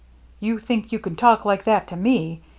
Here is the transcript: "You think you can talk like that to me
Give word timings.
"You 0.39 0.57
think 0.57 0.91
you 0.91 0.97
can 0.97 1.15
talk 1.15 1.45
like 1.45 1.63
that 1.65 1.87
to 1.89 1.95
me 1.95 2.41